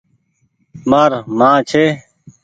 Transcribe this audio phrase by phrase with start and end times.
[0.89, 1.85] مآر مان ڇي۔